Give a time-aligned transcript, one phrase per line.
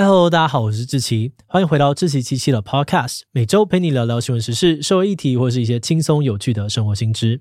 [0.00, 7.40] 嗨喽，大家好，我是志奇，欢迎回到志奇七七的 Podcast，每周陪你聊聊新闻时事、社会议题，或是一些轻松有趣的生活新知。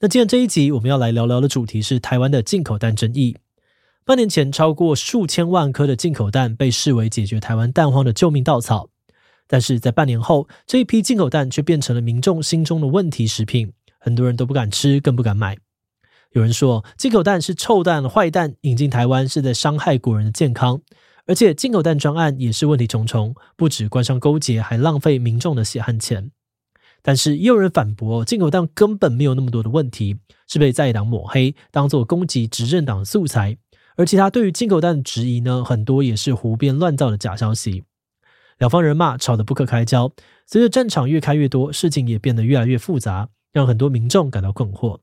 [0.00, 3.36] 那今天这一集我们要来聊聊的主题是台湾的进口蛋争议。
[4.04, 8.88] 半年前，超过数千万颗的进口蛋被视为解决台湾蛋荒的救命稻草，
[9.46, 15.56] 但是在半年后，这一批进口蛋却变成了民众心中的问题食品，很多人都不敢吃，更不敢买。
[16.32, 20.82] 有人说，进口蛋是臭蛋、坏蛋，引进台湾是在伤害国人的健康。
[21.28, 26.32] 而且进口蛋专案也是问题重重，不止官商勾结，还浪费民众的血汗钱。
[27.02, 30.16] 但是也有人反驳，进口蛋根本没有那么多的问题，
[30.48, 33.58] 是被在野党抹黑，当做攻击执政党的素材。
[33.96, 37.84] 而其他对于进口蛋的质疑呢，很多也是胡编乱造的假消息。
[38.56, 40.10] 两方人马吵得不可开交，
[40.46, 45.00] 随着战场越开越多，事情也变得越来越复杂，让很多民众感到困惑。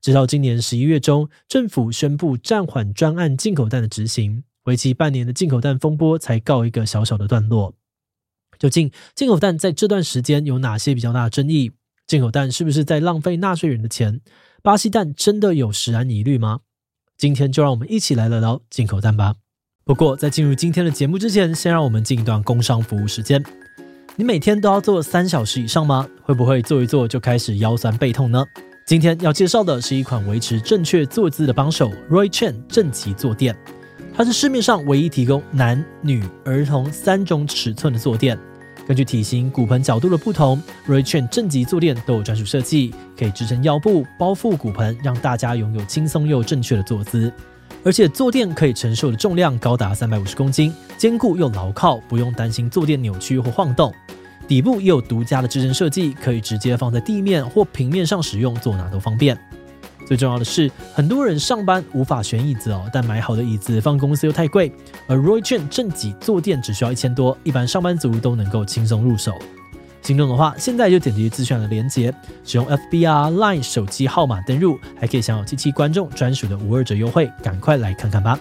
[0.00, 4.44] 直到今年十一月中，政府宣布暂缓专案进口蛋的执行。
[4.68, 7.74] 为期半年的进口蛋风波才告一个小小的段落。
[8.58, 11.72] 究竟进口蛋在这段时间有哪些比较大的争议？
[12.06, 14.20] 进口蛋是不是在浪费纳税人的钱？
[14.62, 16.60] 巴西蛋真的有食安疑虑吗？
[17.16, 19.36] 今天就让我们一起来聊聊进口蛋吧。
[19.84, 23.42] 不过在进入今天的节目之前，先让我们进一段工商服务时间。
[24.16, 26.08] 你每天都要做三小时以上吗？
[26.22, 28.44] 会不会坐一坐就开始腰酸背痛呢？
[28.86, 33.56] 今天要介绍的是一款维持正确坐姿的帮手 ——Roy Chen 正脊坐垫。
[34.18, 38.36] 它是市面上唯一提供男女儿童三种尺寸的坐垫，
[38.84, 47.32] 根据体型、骨盆角度的不同 raychen 正脊坐垫都有专属设计，可以支撑腰部、包覆骨盆，让大家拥有轻松又正确的坐姿。
[47.84, 53.94] 而且坐垫可以承受的重量高达三百五十公斤，坚固又牢靠，不用担心坐垫扭曲或晃动。
[54.48, 59.38] 底部也有独家的支撑设计，可以直接放在地面或平面上使用，坐哪都方便。
[60.08, 64.72] 最重要的是，很多人上班无法选椅子哦，但买好的椅子放公司又太贵。
[65.06, 69.34] 而 Roy Chen 正脊坐垫只需要一千多，一般上班族都能够轻松入手。
[70.00, 72.10] 心动的话，现在就点击资讯的链接，
[72.42, 78.40] 使用 FB 啊 Line 手机号码登入，还可以享有七七观众专属的五二折优惠，赶快来看看吧。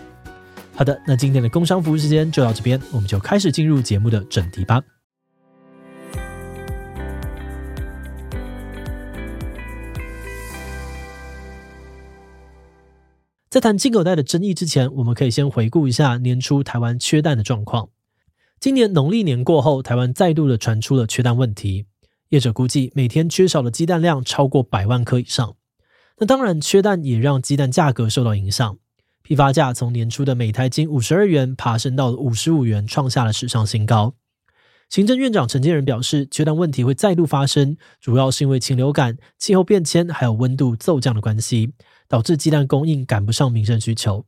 [0.73, 4.81] 好的，那今天的工商服务时间就到这边，我们就开始进入节目的正题吧。
[13.49, 17.89] 在谈进口蛋的争议之前，我们可以先回顾一下年初台湾缺蛋的状况。
[18.59, 21.85] 今年农历年过后，台湾再度的传出了缺蛋问题，
[22.29, 25.55] 业者估计每天缺少的鸡蛋量超过百万颗以上。
[26.17, 28.77] 那当然，缺蛋也让鸡蛋价格受到影响，
[29.23, 34.15] 批发价从年初的每台斤五十二元爬升到了五十五元，创下了史上新高。
[34.89, 41.73] 行政院长陈建仁表示，缺蛋问题会再度发生，主要是因为禽流感、气候变迁还有温度骤降的关系。
[42.09, 44.25] 导致鸡蛋供应赶不上民生需求。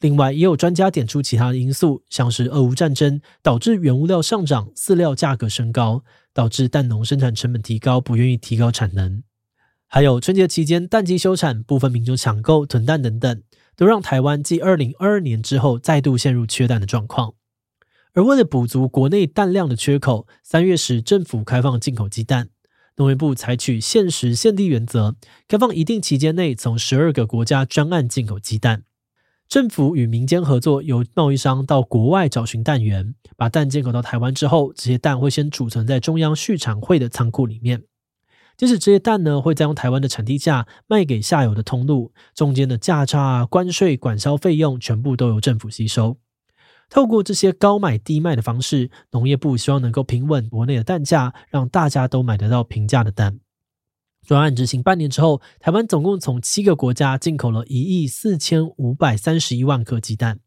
[0.00, 9.22] 另外，也有专家点出其他的因素，像是俄乌战争导致原物料上涨，饲料价格升高，导致蛋农生产成本提高，不愿意提高产能。
[9.88, 13.42] 还有春节期间蛋季休产，部分民众抢购囤蛋等等，
[13.76, 17.34] 都让台湾继二零二二年之后再度陷入缺蛋的状况。
[18.14, 22.50] 而为了补足国内蛋量的缺口，三月时政府开放进口鸡蛋。
[22.96, 25.16] 农业部采取限时限地原则，
[25.48, 28.82] 开放一定期间内从十二个国家专案进口鸡蛋。
[29.48, 37.84] 政府与民间合作，由贸易商到国外找寻蛋源，把蛋进口到台湾之后，这些蛋会先储存在中央畜产会的仓库里面。
[38.58, 46.18] 接着这些蛋呢，会再用台湾的产地价卖给下游的通路，中间的价差、关税、管销费用，全部都由政府吸收。
[46.92, 53.40] 透过这些高买低卖的方式，农业部希望能够平稳国内的蛋价，让大家都买得到平价的蛋。
[54.26, 60.40] 专案执行半年之后，台湾总共从七个国家进口了一亿四千五百三十一万颗鸡蛋，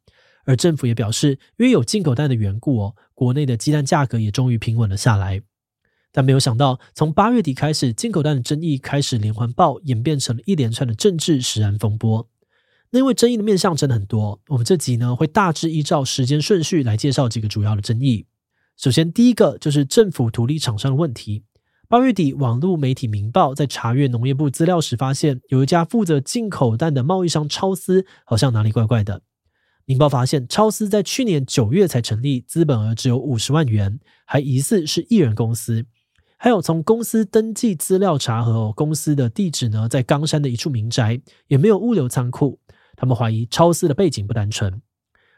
[0.46, 5.42] 而政府也表示，因为有进口蛋的缘故哦，国内的鸡蛋价格也终于平稳了下来。
[6.12, 12.30] 但没有想到，从八月底开始，进口蛋的争议开始连环爆，演变成了一连串的政治使然风波。
[13.00, 18.26] 因为争议的面向真的很多，我们这集呢会大致依照时间顺序来介绍几个主要的争议。
[18.78, 21.44] 首先，第一个就是政府图利厂商的问题。
[21.88, 29.20] 八月底，网络媒体《明报》在查阅农业部资料时，发现有一家负责进口蛋的贸易商超丝，好像哪里怪怪的。
[29.86, 35.86] 《明报》发现，超丝在去年九月才成立，资本额只有五十万元，还疑似是一人公司。
[36.38, 42.60] 还有从公司登记资料查核，公司的地址呢在冈山的一处民宅，也没有物流仓库。
[42.96, 44.82] 他们怀疑超资的背景不单纯，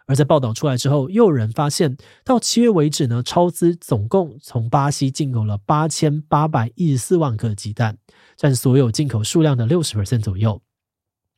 [0.05, 7.97] 而在报道出来之后，又有人发现，到七月为止呢，超资总共从巴西进口了八千八百一十四万颗鸡蛋，
[8.35, 10.61] 占所有进口数量的六十 percent 左右。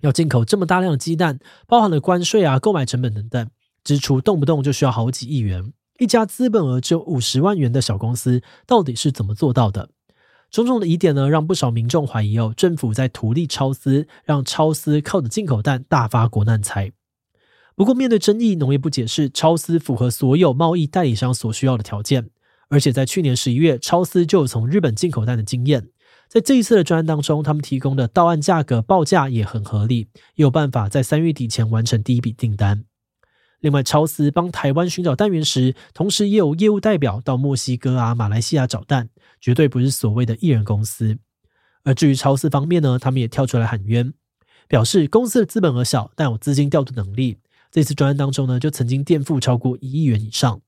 [0.01, 3.49] 要进口这么大量的鸡蛋，包含了关税啊、购买成本等等，
[3.83, 9.89] 支出动不动就需要好几亿元，一家资本额只有五十万元的小公司到底是怎么做到的？
[10.51, 16.91] 种种的疑点呢，让不少民众怀疑哦，政府在图利超丝，让超丝靠着进口蛋大发国难财。
[17.75, 22.29] 不过面对争议，农业部解释，超丝符合所有贸易代理商所需要的条件，
[22.69, 25.87] 而且在去年十一月，超丝就有从日本进口蛋的经验。
[26.27, 32.83] 在这一次的专案当中，他们提供的到岸价格报价也很合理，也有办法在三月底前完成第一笔订单。
[33.61, 39.09] 另外，超丝帮台湾寻找蛋源时，同时也有业务代表到墨西哥啊、马来西亚找蛋。
[39.41, 41.17] 绝对不是所谓的艺人公司，
[41.83, 44.13] 而至于超市方面呢，他们也跳出来喊冤，
[44.67, 47.37] 表示公司的资本额小，但有资金调度能力。
[47.71, 50.61] 这次专案当中呢，就曾经垫付超过一亿元以上。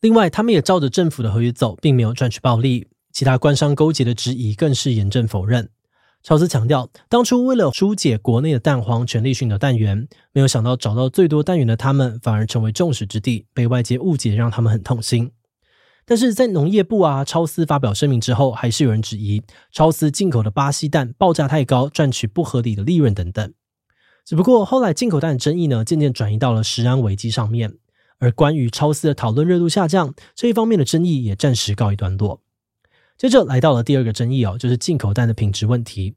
[0.00, 2.88] 另外，他们也照着政府的合约走，并没有赚取暴利。
[3.12, 5.68] 其他官商勾结的质疑更是严正否认。
[6.22, 15.30] 超市强调，当初为了疏解国内的蛋荒，全力寻找蛋源，没有想到找到最多蛋源的他们，反而成为众矢之的，被外界误解，让他们很痛心。
[16.10, 23.54] 但是在农业部啊，超丝发表声明之后，还是有人质疑超丝进口的巴西蛋报价太高，赚取不合理的利润等等。
[24.24, 27.74] 只不过后来进口蛋的争议呢，渐渐转移到了食安危机上面，
[28.18, 32.42] 而关于超丝的讨论热度下降，这一方面的争议也暂时告一段落。
[33.16, 36.16] 接着来到了第二个争议哦，就是进口蛋的品质问题。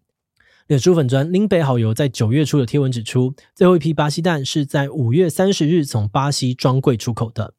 [0.66, 7.54] 脸书粉砖林北好油在九月初的贴文指出，最后一批巴西蛋是在五月三十日从巴西专柜出口的。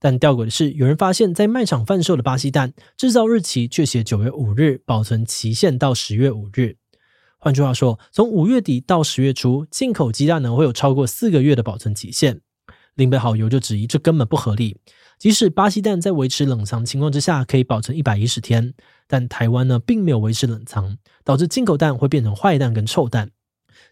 [0.00, 6.78] 但吊诡的是，有人发现，在卖场贩售的巴西蛋制造日期却写九月五日，保存期限到十月五日。
[7.38, 12.40] 换句话说，从五月底到十月初，进口鸡蛋呢会有超过四个月的保存期限。
[12.94, 14.78] 林北好油就质疑这根本不合理。
[15.18, 18.72] 即使巴西蛋在维持冷藏情况之下可以保存一百一十天，
[19.06, 23.30] 但台湾呢并没有维持冷藏，导致进口蛋会变成坏蛋跟臭蛋。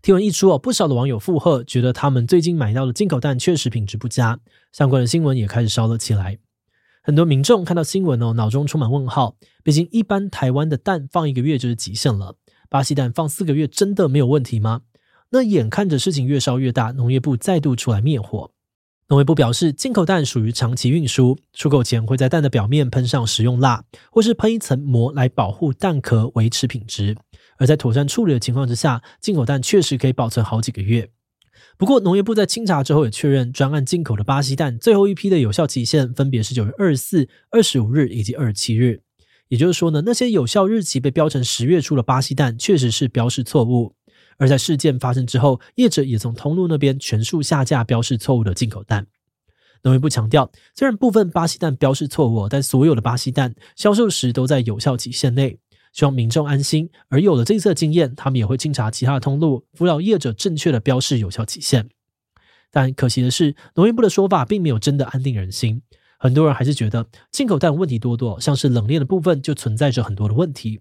[0.02, 4.38] 贴文一出哦，不少的网友附和，觉得他们最近买到的进口蛋确实品质不佳，
[4.72, 6.38] 相关的新闻也开始烧了起来。
[7.02, 9.36] 很多民众看到新闻哦，脑中充满问号。
[9.64, 12.36] 毕竟一般台湾的蛋放一个月就是极限了，
[12.68, 14.82] 巴西蛋放四个月真的没有问题吗？
[15.30, 18.50] 那眼看着事情越烧越大，农业部再度出来灭火。
[19.08, 27.16] 农业部表示，进口蛋属于长期运输，出口前会在蛋的表面喷上食用蜡，或是喷一层膜来保护蛋壳，维持品质。
[27.58, 31.10] 而在妥善处理的情况之下，进口蛋确实可以保存好几个月。
[31.76, 39.02] 不过，农业部在清查之后也确认，专案进口的巴西蛋最后一批的有效期限分别是九月二十四、二十五日以及二十七日。
[39.48, 43.94] 也就是说呢，那些有效日期被标成十月初的巴西蛋，确实是标示错误。
[44.36, 49.06] 而在事件发生之后，业者也从通路那边全数下架标示错误的进口蛋。
[49.82, 55.58] 农业部强调，虽然部分巴西蛋标示错误，但所有的巴西蛋销售时都在有效期限内。
[55.92, 61.88] 希望民众安心，而有了这一次的经验，他们也会清查其他的通路，辅导业者正确的标示有效期限。
[62.70, 65.82] 但可惜的是，农业部的说法并没有真的安定人心，
[66.18, 70.80] 很多人还是觉得进口蛋问题多多，像是冷链的部分就存在着很多的问题。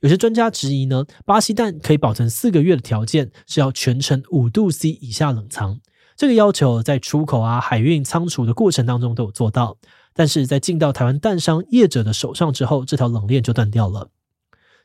[0.00, 5.80] 有些专家质疑呢，巴西蛋可以保存四个月的条件是要全程五度 C 以下冷藏，
[6.16, 9.78] 这个要求在出口啊、海运、仓储的过程当中都有做到，
[10.12, 14.10] 但是在进到台湾蛋商业者的手上之后，这条冷链就断掉了。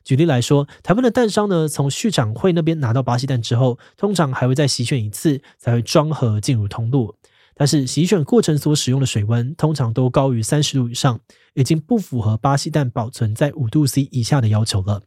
[0.04, 7.14] 举例来说，台湾的蛋商呢，从畜产会那边拿到巴西蛋之后，通常还会再洗选一次，才会装盒进入通路。
[7.54, 11.20] 但是洗选过程所使用的水温，通常都高于三十度以上，
[11.54, 15.02] 已经不符合巴西蛋保存在五度 C 以下的要求了。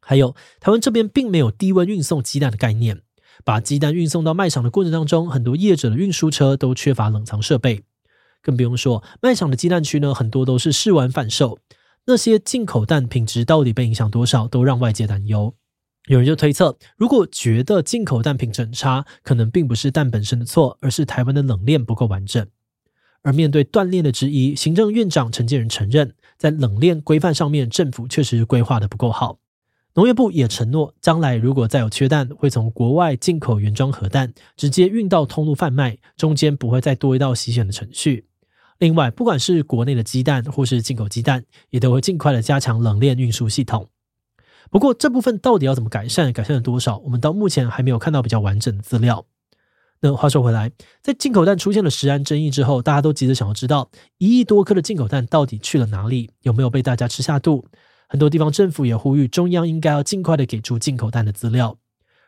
[0.00, 3.02] 还有，台湾这边并没有低温运送鸡蛋的概念，
[3.44, 7.82] 把鸡蛋运送到卖场的过程当中，很多业者的运输车都缺乏冷藏设备，
[8.40, 11.58] 更不用说卖场的鸡蛋区呢，很多都是试完贩售。
[12.06, 15.54] 那些进口蛋品质到底被影响多少，都让外界担忧。
[16.06, 22.46] 有人就推测，如果觉得进口蛋品质很差，可能并不是蛋本身的错，而是台湾的冷链不够完整。
[23.22, 29.38] 而面对断链的质疑，行政院长陈建仁承认，在冷链规范上面，政府确实规划的不够好。
[29.94, 38.26] 农业部也承诺，将来如果再有缺蛋，会从国外进口原装核蛋，直接运到通路贩卖，中间不会再多一道洗选的程序。
[38.78, 43.88] 另外，不管是国内的鸡蛋或是进口鸡蛋，也都会尽快的加强冷链运输系统。
[44.70, 49.26] 不过，这部分到底要怎么改善，改善了多少，我们到目前还没有看到比较完整的资料。
[50.00, 57.66] 那话说回来，在进口蛋出现了食安争议之后，大家都急着想要知道，一亿多颗的进口蛋到底去了哪里，有没有被大家吃下肚？
[58.08, 61.78] 很多地方政府也呼吁中央应该要尽快的给出进口蛋的资料。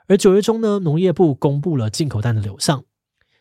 [0.07, 2.85] 而九月中呢，农业部公布了进口蛋的流向，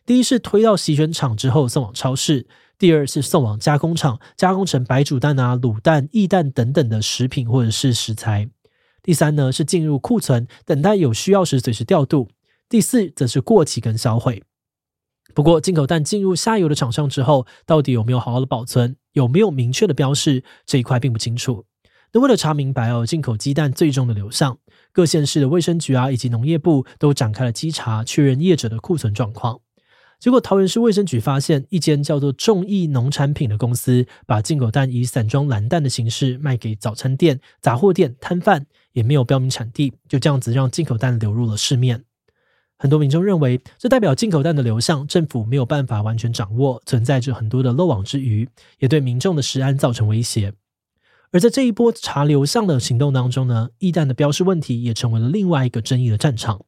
[0.04, 2.46] 第一是推到洗选厂之后送往超市。
[2.78, 8.50] 第二是送往加工厂，加工成白煮蛋啊、卤蛋、液蛋等等的食品或者是食材。
[9.02, 12.28] 第三呢是进入库存，等待有需要时随时调度。
[12.68, 14.42] 第四则是过期跟销毁。
[15.34, 21.64] 不过，进口蛋进入下游的厂商之后，到底有没有好好的保存，有没有明确的标示，这一块并不清楚。
[22.12, 24.58] 那为了查明白哦，进口鸡蛋最终的流向，
[24.92, 29.60] 各县市的卫生局啊，以及农业部都展开了稽查，确认业者的库存状况。
[30.18, 42.04] 结果，桃园市卫生局发现，一间叫做众益农产品的公司，把进口蛋以散装蓝蛋的形式卖给早餐店、杂货店、摊贩，也没有标明产地，就这样子让进口蛋流入了市面。
[42.78, 50.54] 很多民众认为，这代表进口蛋的流向，政府没有办法完全掌握，存在着很多的漏网之鱼，也对民众的食安造成威胁。
[51.30, 56.64] 而在这一波查流向的行动当中呢，液蛋的标示问题也成为了另外一个争议的战场。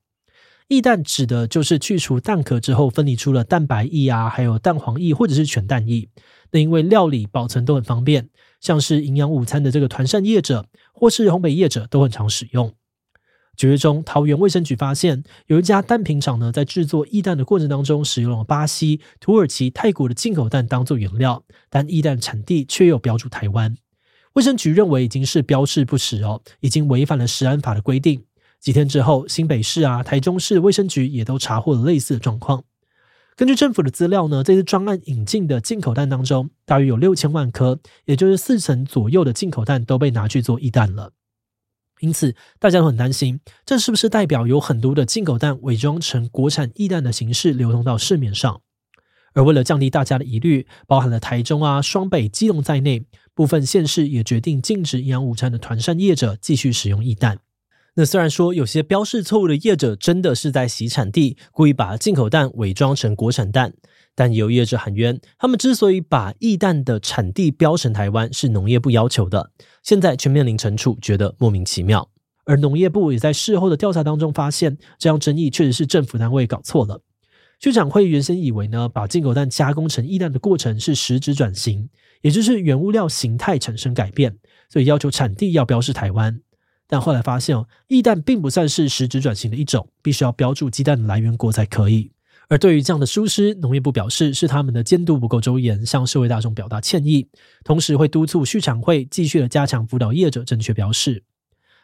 [0.69, 6.11] 液蛋指的就是去除蛋壳之后分离出了蛋白液啊，还有蛋黄液或者是全蛋液。
[6.51, 8.29] 那因为料理保存都很方便，
[8.61, 12.75] 像是营养午餐的这个团扇业者或是烘焙业者都很常使用。
[13.57, 23.75] 九月中，桃园卫生局发现有一家蛋品厂呢，在制作液蛋的过程当中，使用了巴西、土耳其、泰国的进口蛋当做原料，但液蛋产地却又标注台湾。
[24.35, 28.23] 卫生局认为已经是标示不实哦，已经违反了食安法的规定。
[28.61, 32.65] 几天之后，新北市啊、台中市卫生局也都查获了类似的状况。
[33.37, 41.13] 根据政府的资料呢，这次专案引进的进口蛋当中，大约有六千万颗，也就是四成左右的进口蛋都被拿去做异蛋了。
[42.01, 48.61] 因此，大家都很担心，这是不是代表有很多的进口蛋伪装成国产异蛋的形式流通到市面上？
[49.35, 57.39] 而为了降低大家的疑虑，包含了台中啊、双北、基隆在内，部分县市也决定禁止营养午餐的团膳业者继续使用异蛋。
[57.99, 63.75] 那虽然说有些标示错误的业者真的是在洗产地，故意把进口蛋伪装成国产蛋。
[64.15, 69.51] 但有业者喊冤，他们之所以把液蛋的产地标成台湾，是农业部要求的，
[69.83, 72.09] 现在却面临惩处，觉得莫名其妙。
[72.45, 77.03] 而农业部也在事后的调查当中发现，这样争议确实是政府单位搞错了。
[77.59, 81.89] 畜产会原先以为呢，把进口蛋加工成液蛋的过程是实质转型，
[82.23, 84.37] 也就是原物料形态产生改变，
[84.71, 86.41] 所以要求产地要标示台湾。
[86.89, 92.11] 但后来发现哦，液蛋并不算是实质转型的一种，必须要标注鸡蛋的来源国才可以。
[92.49, 97.29] 而对于这样的疏失，农业部表示是他们的监督不够周延，向社会大众表达歉意，
[97.63, 101.25] 同时会督促畜产会继续的加强辅导业者正确标示。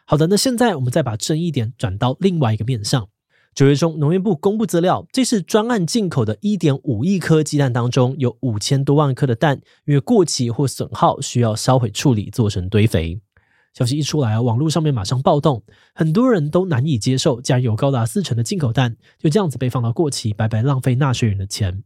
[0.05, 3.07] 好的，那现在我们再把争议点转到另外一个面向。
[3.53, 13.21] 九月中，农业部公布资料，这次专案进口的一点五亿颗鸡蛋当中，有五千多万颗的蛋因为过期或损耗，需要销毁处理，做成堆肥。
[13.77, 15.61] 消息一出来啊，网络上面马上暴动，
[15.93, 21.83] 很多人都难以接受，竟然有高达四成的进口蛋就这样子被放到过期，白白浪费纳税人的钱。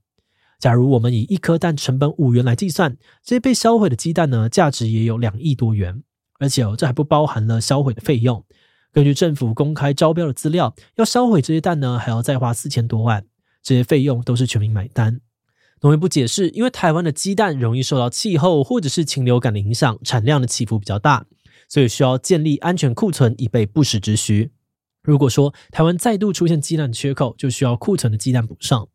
[0.59, 6.03] 假如我们以一颗蛋成本五元来计算，这些被销毁的鸡蛋呢，价值也有两亿多元，
[6.37, 8.45] 而且哦，这还不包含了销毁的费用。
[8.91, 13.25] 根据政府公开招标的资料，要销毁这些蛋呢，还要再花四千多万，
[13.63, 15.21] 这些费用都是全民买单。
[15.81, 21.25] 农业部解释，因为台湾的鸡蛋容易受到气候或者是禽流感的影响，产量的起伏比较大。
[21.69, 24.51] 所以需要建立安全库存，以备不时之需。
[25.01, 28.89] 如果说台湾再度出现鸡蛋缺口，就需要库存的鸡蛋补上。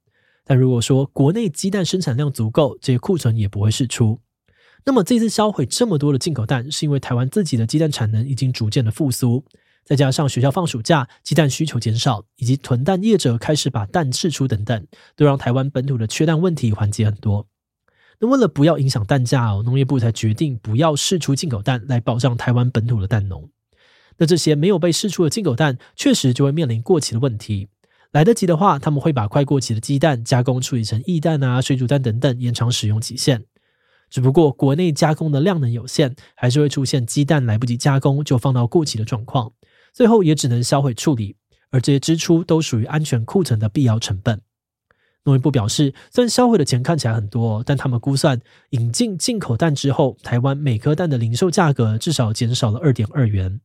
[0.45, 4.21] 但如果说国内鸡蛋生产量足够，这些库存也不会释出。
[4.85, 9.43] 那么这次销毁这么多的进口蛋，是因为台湾自己的鸡蛋产能已经逐渐的复苏，
[9.85, 17.47] 再加上学校放暑假，鸡蛋需求减少，以及囤蛋业者开始把蛋释出等等，都让台湾本土的缺蛋问题缓解很多。
[18.21, 23.51] 那为了不要影响蛋价哦，农业部才决定不要释出进口蛋来保障台湾本土的蛋农。
[24.19, 27.69] 那这些没有被释出的进口蛋，确实就会面临过期的问题。
[28.13, 33.45] 来得及的话，他们会把快过期的鸡蛋加工处理成液蛋啊、水煮蛋等等，延长使用期限。
[34.09, 39.53] 只不过国内加工的量能有限，还是会出现鸡蛋来不及加工就放到过期的状况，
[39.93, 41.35] 最后也只能销毁处理。
[41.71, 44.41] 而这些支出都属于安全库存的必要成本。
[45.25, 48.41] 农业部表示，虽然销毁的钱看起来很多，但他们估算
[48.71, 53.61] 引进进口蛋之后，台湾每颗蛋的零售价格至少减少了二点二元。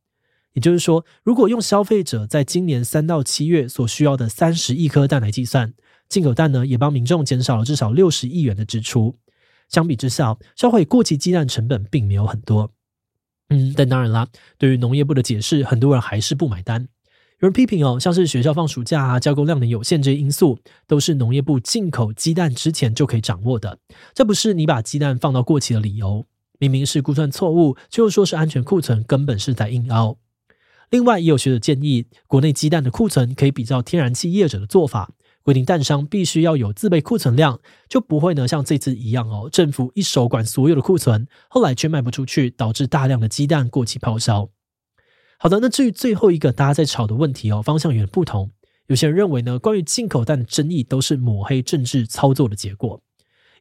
[0.54, 5.74] 也就是说，如果用消费者在今年三到七月所需要的三十亿颗蛋来计算，
[6.08, 9.18] 进口蛋呢也帮民众减少了至少六十亿元的支出。
[9.68, 12.72] 相比之下，销毁过期鸡蛋成本并没有很多。
[13.50, 16.88] 嗯，但当然啦，对于农业部的解释，很多人还是不买单。
[17.42, 23.80] 有人批评哦，像是学校放暑假啊，加工量能有限这些因素，都是农业部进口鸡蛋之前就可以掌握的。
[24.14, 26.26] 这不是你把鸡蛋放到过期的理由，
[26.60, 30.18] 明明是估算错误，就说是安全库存，根本是在硬凹。
[30.90, 44.50] 另外，也有学者建议，国内鸡蛋的库存可以比照天然气业者的做法，规定蛋商必须要有自备库存量，就不会呢像这次一样哦，政府一手管所有的库存，后来却卖不出去，导致大量的鸡蛋过期抛销。
[45.42, 48.52] 好的，那至于最后一个大家在吵的问题哦，方向有点不同。
[48.88, 53.02] 有些人认为呢，关于进口蛋的争议都是抹黑政治操作的结果。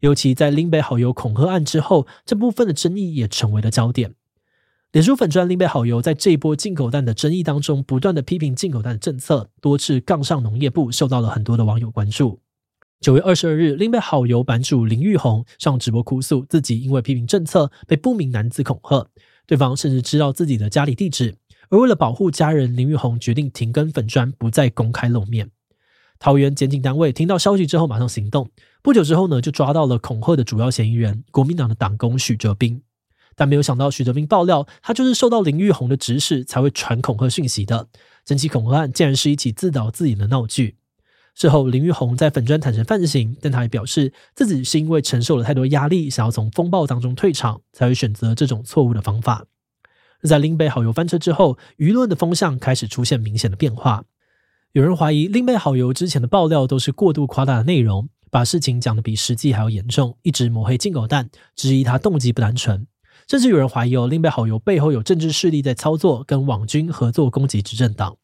[0.01, 4.17] 尤其在林北好油恐吓案之后，这部分的争议也成为了焦点。
[4.91, 12.41] 脸书粉专林北好油在这一波进口蛋的争议当中，不断的批评进口蛋的政策，多次杠上农业部，受到了很多的网友关注。
[13.01, 19.07] 九月二十二日，林北好油版主林玉红上直播哭诉，自己因为批评政策被不明男子恐吓，
[19.47, 21.37] 对方甚至知道自己的家里地址。
[21.71, 25.51] 而为了保护家人，林玉红决定停更粉砖，不再公开露面。
[26.19, 28.51] 桃园检警单位听到消息之后，马上行动。
[28.83, 32.83] 不久之后呢，就抓到了恐吓的主要嫌疑人——国民党的党工许哲斌。
[33.37, 37.87] 但没有想到，许哲斌爆料，他就是受到林玉红的指使才会传恐吓讯息的。
[38.25, 40.77] 整起恐吓案竟然是一起自导自演的闹剧。
[41.37, 49.45] 事后，林玉红在粉砖坦诚犯行，但他也表示自己是因为承受了太多压力，想要从风暴当中退场，才会选择这种错误的方法。
[50.23, 54.05] 在林北好油翻车之后，舆论的风向开始出现明显的变化。
[54.73, 62.87] 有人怀疑林北好油之前的爆料都是过度夸大的内容，把事情讲得比实际还要严重，一直抹黑进口蛋，质疑他动机不单纯。
[63.29, 68.17] 甚至有人怀疑哦，林北好油背后有政治势力在操作，跟网军合作攻击执政党。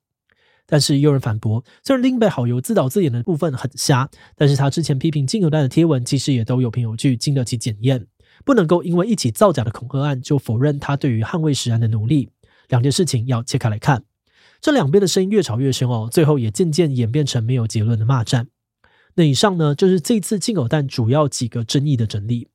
[0.66, 8.06] 但是也有人反驳，虽然林北好油自导自演的部分很瞎，但是他之前批评进口蛋的贴文其实也都有凭有据，经得起检验，
[8.44, 12.30] 不能够因为一起造假的恐吓案就否认他对于捍卫食安的努力。
[12.68, 14.04] 两件事情要切开来看，
[14.60, 18.48] 这两边的声音越吵越凶哦，最后也渐渐演变成没有结论的骂战。
[19.16, 22.48] 那以上呢，就是这次进口蛋主要几个争议的整理。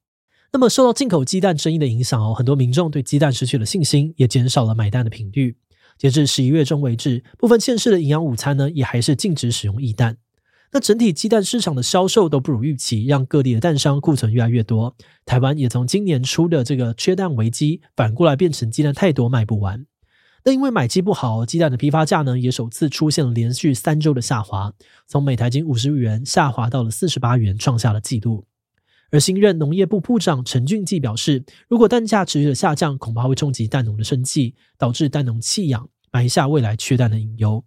[0.52, 5.58] 那么受到进口鸡蛋争议的影响哦，很多民众对鸡蛋失去了信心，也减少了买蛋的频率。
[5.98, 10.18] 截至十一月中为止，部分县市的营养午餐呢，也还是禁止使用液蛋。
[10.72, 14.96] 那整体鸡蛋市场的销售都不如预期，让各地的蛋商库存越来越多。
[15.26, 19.86] 台湾也从今年初的这个缺蛋危机，反过来变成鸡蛋太多卖不完。
[20.46, 24.72] 那因为买鸡不好，鸡蛋的批发价呢，也首次出现了连续三周的下滑，
[25.08, 28.46] 从每台斤五十五元下滑到了四十八元，创下了纪录。
[29.12, 37.66] 而新任农业部部长陈俊记表示，如果蛋价持续的下降，恐怕会冲击蛋农的生计，导致蛋农弃养，埋下未来缺蛋的隐忧。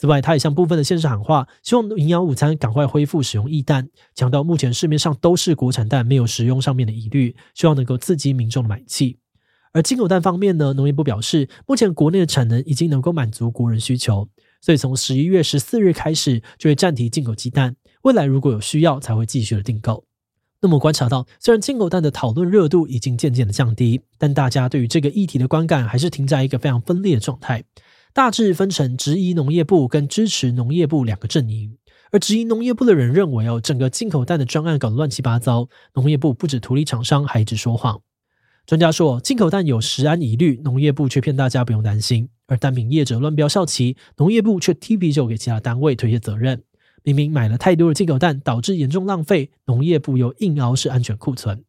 [0.00, 9.18] 此外，他也向部分的县市喊话，希望营养午餐赶快恢复使用易蛋，强调目前市面上都是国产蛋，没有食用上面的疑虑，希望能够刺激民众的买气。
[9.74, 14.26] 而进口蛋方面呢，农业部表示，目前国内的产能已经能够满足国人需求，
[14.62, 20.06] 所以从十一月十四日开始就会暂停进口鸡蛋，未来如果有需要才会继续的订购。
[20.62, 27.62] 那么观察到，虽然进口蛋的讨论热度已经渐渐的降低，但大家对于这个议题的观感还是停在一个非常分裂的状态，
[28.12, 31.76] 大致分成质疑农业部跟支持农业部两个阵营。
[32.12, 38.00] 而质疑农业部的人认为，哦，整个进口蛋的专案搞得乱七八糟，农业部不止图利厂商，还一直说谎。
[38.66, 46.62] 专家说，进口蛋有食安疑虑，农业部却骗大家不用担心，而蛋品业者乱标校旗，农业部却踢皮球给其他单位推卸责任。
[47.04, 51.64] 明明买了太多的进口蛋，导致严重浪费，农业部又硬凹是安全库存。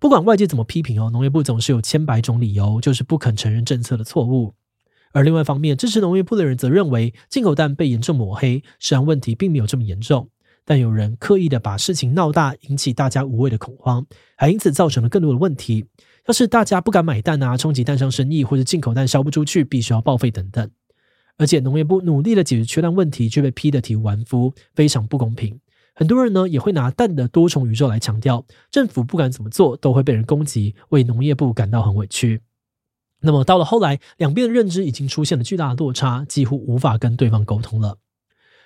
[0.00, 4.54] 不管外界怎么批评哦，农业部总是有千百种理由，就是不肯承认政策的错误。
[5.12, 10.28] 而另外一方面，支持农业部的人则认为，进口蛋被严重抹黑，食安问题并没有这么严重，
[10.64, 15.84] 但有人刻意的把事情闹大，引起大家无谓的恐慌，还因此造成了更多的问题。
[16.26, 20.70] 要是大家不敢买蛋啊，冲击蛋商生意，或者进口蛋销不出去，必须要报废等等。
[21.36, 25.58] 而且农业部努力的解决缺蛋问题，却被批得体无完肤，非常不公平。
[25.94, 32.40] 很多人呢也会拿蛋的多重宇宙来强调，政府不管怎么做都会被人攻击，为农业部感到很委屈。
[33.22, 37.98] 那么到了后来，两边的认知已经出现了巨大的落差，几乎无法跟对方沟通了。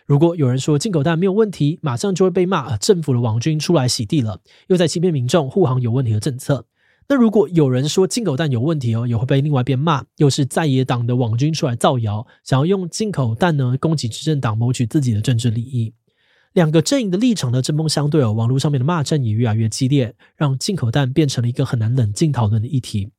[0.06, 6.66] 如果有人说进口蛋没有问题，马上就会被骂政府的网军出来洗地了，又在欺骗民众护航有问题的政策。
[7.08, 15.92] 那如果有人说进口蛋有问题哦，也会被另外一边骂，又是在野党的网军出来造谣，想要用进口蛋呢攻击执政党，谋取自己的政治利益。
[16.52, 23.10] 两个阵营的立场呢针锋相对哦，网络上面的骂战也越来越激烈，让进口蛋变成了一个很难冷静讨论的议题。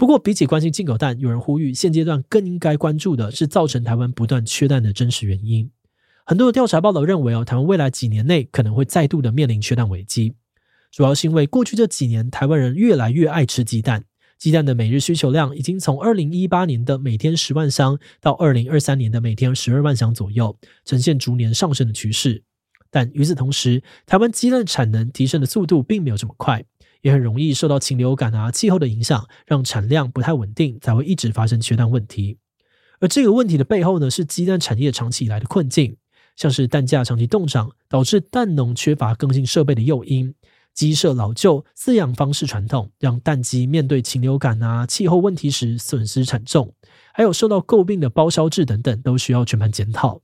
[0.00, 5.70] 不过，比起关心进口蛋，有人呼吁现阶段更应该关注的是造成台湾不断缺蛋的真实原因。
[6.24, 10.36] 很多的调查报道认为哦，台湾未来几年内可能会再度的面临缺蛋危机。
[10.90, 14.02] 主要是因为过去这几年，台湾人越来越爱吃鸡蛋，
[14.38, 22.42] 鸡蛋的每日需求量已经从二零一八年的每天十万箱到二零二三年的每天十二万箱左右，呈现逐年上升的趋势。
[22.90, 26.64] 但与此同时，台湾鸡蛋产能提升的速度并没有这么快，
[27.02, 32.38] 也很容易受到禽流感啊、气候的影响，让产量不太稳定，才会一直发生缺蛋问题。
[33.00, 35.96] 而这个问题的背后呢，是鸡蛋产业长期以来的困境，
[36.36, 40.34] 像是蛋价长期冻涨，导致蛋农缺乏更新设备的诱因。
[40.72, 46.74] 鸡舍老旧，饲养方式传统，让蛋鸡面对禽流感啊、气候问题时损失惨重，
[47.12, 50.22] 还有受到诟病的包销制等等，都需要全盘检讨。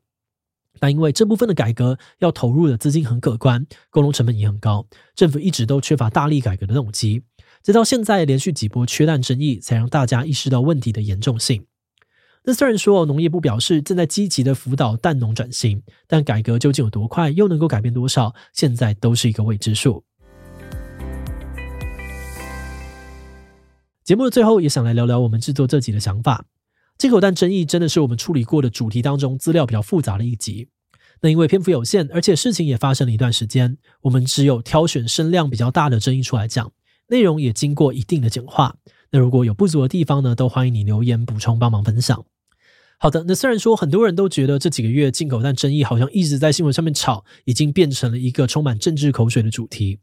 [0.78, 7.22] 但因为这部分的改革要投入的资金很可观，沟通成本也很高，政府一直都缺乏大力改革的动机。
[7.62, 11.66] 直到现在，连续几波缺蛋争议，才让大家意识到问题的严重性。
[12.44, 20.04] 那虽然说农业部表示正在积极的辅导蛋农转型，但改革究竟有多快，又能够改变多少，现在都是一个未知数。
[24.04, 26.44] 节目的最后，也想来聊聊我们制作这集的想法。
[26.98, 30.68] 进口蛋争议真的是我们处理过的主题当中资料比较复杂的一集。
[31.20, 36.72] 那因为篇幅有限，而且事情也发生了一段时间，我们只有挑选声量比较大的争议出来讲，
[37.08, 38.76] 内容也经过一定的简化。
[39.10, 42.24] 那如果有不足的地方呢，都欢迎你留言补充，帮忙分享。
[42.98, 50.00] 好的，那虽然说很多人都觉得这几个月进口蛋争议好像一直在新闻上面炒，已经变成了一个充满政治口水的主题。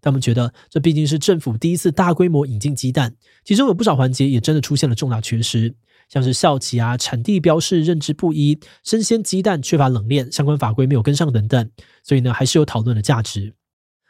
[0.00, 5.74] 他们觉得，这毕竟是政府第一次大规模引进鸡蛋，其中有不少环节也真的出现了重大缺失，
[6.08, 11.70] 像是效期啊、产地标示认知不一、生鲜鸡蛋缺乏冷链、相关法规没有跟上等等，
[12.02, 13.54] 所以呢，还是有讨论的价值。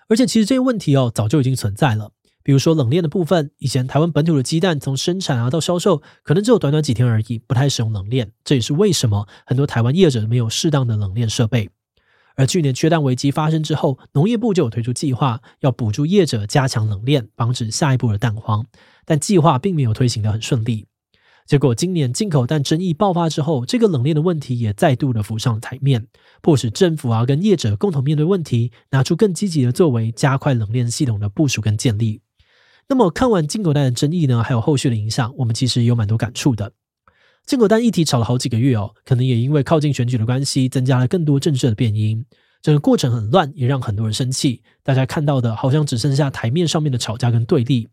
[0.09, 2.13] 而且，其实这些问题哦，早就已经存在了。
[2.43, 11.71] 比如说冷链的部分，以前台湾本土的鸡蛋从生产啊到销售，可能只有短短几天而已，不太使用冷链，这也是为什么很多台湾业者没有适当的冷链设备。
[12.37, 18.67] 而去年缺蛋危机发生之后，农业部就有推出计划，要补助业者加强冷链，防止下一步的蛋荒。
[19.07, 20.87] 但计划并没有推行的很顺利。
[21.47, 26.07] 结果今年进口蛋争议爆发之后，这个冷链的问题也再度的浮上台面，
[26.41, 32.23] 迫使政府啊跟业者共同面对问题，拿出更积极的作为，加快冷链系统的部署跟建立。
[32.89, 36.73] 那么看完进口蛋的争议呢，还有后续的影响，我们其实有蛮多感触的。
[37.45, 42.25] 进口蛋议题炒了好几个月哦，可能也因为靠近选举的关系，增加了更多政治的变因。
[42.63, 44.63] 整个过程很乱，也让很多人生气。
[44.83, 47.87] 大家看到的好像只剩下台面上面的吵架跟对立。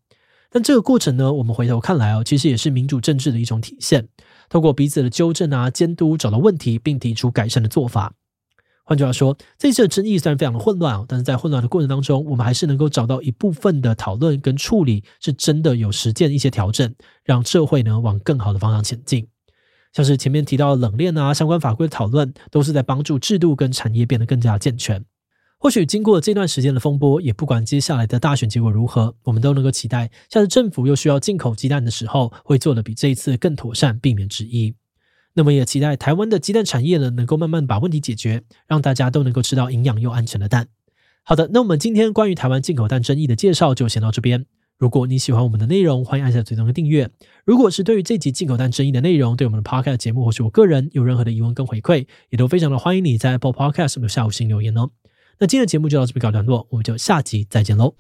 [0.54, 4.10] 但这个过程呢，我们回头看来哦，其实也是民主政治的一种体现。
[4.50, 8.14] 透过彼此的纠正啊、监督，找到问题，并提出改善的做法。
[8.84, 19.26] 换句话说，这次的争议虽然非常的混乱哦，但是在混乱的过程当中，我们还是能够找到一部分的讨论跟处理，是真的有实践一些调整，让社会呢往更好的方向前进。
[19.94, 25.06] 像是前面提到的冷链啊，相关法规的讨论，都是在帮助制度跟产业变得更加健全。
[25.62, 34.74] 或许经过这段时间的风波，也不管接下来的大选结果如何，我们都能够期待，下次政府又需要进口鸡蛋的时候，会做得比这一次更妥善，避免质疑。
[35.36, 40.68] 那么也期待台湾的鸡蛋产业呢，能够慢慢把问题解决，让大家都能够吃到营养又安全的蛋。
[41.22, 44.48] 好的，那我们今天关于台湾进口蛋争议的介绍就先到这边。
[44.80, 47.08] 如果你喜欢我们的内容，欢迎按下最终的订阅。
[47.46, 54.90] 如果是对于这集进口蛋争议的内容，对我们的 Podcast 节目或是我个人有任何的疑问跟回馈，也都非常的欢迎你在 Apple Podcast 的下五星留言哦。
[55.40, 57.94] 那今天的节目就到这边告一段落，我们就下集再见喽。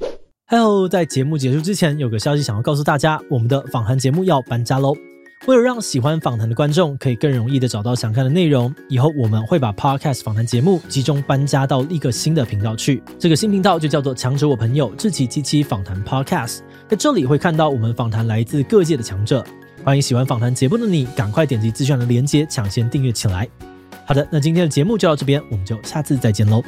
[0.45, 4.93] 还有在节目结束之前，有个消息想要告诉大家，我们的访谈节目要搬家喽。
[5.47, 13.01] 为了让喜欢访谈的观众可以更容易的找到想看的内容，以后我们会把 Podcast 访谈节目集中搬家到一个新的频道去。
[13.17, 16.59] 这个新频道就叫做“强者我朋友志祺七七访谈 Podcast”。
[16.87, 19.43] 在这里会看到我们访谈来自各界的强者。
[19.83, 23.49] 欢迎喜欢访谈节目的你，赶快点击资讯的链接，抢先订阅起来。
[24.05, 26.61] 好的，那今天的节目就到这边，我们就下次再见喽。